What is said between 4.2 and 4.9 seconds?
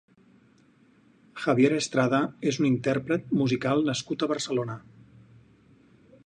a Barcelona.